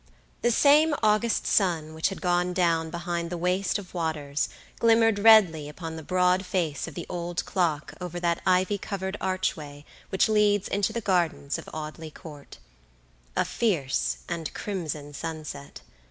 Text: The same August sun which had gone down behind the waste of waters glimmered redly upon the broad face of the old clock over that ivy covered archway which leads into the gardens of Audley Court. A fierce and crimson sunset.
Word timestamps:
The 0.41 0.49
same 0.49 0.95
August 1.03 1.45
sun 1.45 1.93
which 1.93 2.09
had 2.09 2.23
gone 2.23 2.53
down 2.53 2.89
behind 2.89 3.29
the 3.29 3.37
waste 3.37 3.77
of 3.77 3.93
waters 3.93 4.49
glimmered 4.79 5.19
redly 5.19 5.69
upon 5.69 5.95
the 5.95 6.01
broad 6.01 6.43
face 6.43 6.87
of 6.87 6.95
the 6.95 7.05
old 7.07 7.45
clock 7.45 7.93
over 8.01 8.19
that 8.19 8.41
ivy 8.43 8.79
covered 8.79 9.15
archway 9.21 9.85
which 10.09 10.27
leads 10.27 10.67
into 10.67 10.91
the 10.91 11.01
gardens 11.01 11.59
of 11.59 11.69
Audley 11.71 12.09
Court. 12.09 12.57
A 13.35 13.45
fierce 13.45 14.17
and 14.27 14.51
crimson 14.55 15.13
sunset. 15.13 15.81